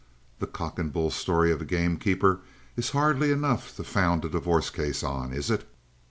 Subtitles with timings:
[0.39, 2.39] The cock and bull story of a gamekeeper
[2.75, 5.69] is hardly enough to found a divorce case on, is it?"